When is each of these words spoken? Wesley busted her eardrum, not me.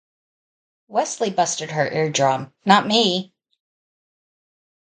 Wesley 0.87 1.29
busted 1.29 1.69
her 1.69 1.87
eardrum, 1.87 2.51
not 2.65 2.87
me. 2.87 3.35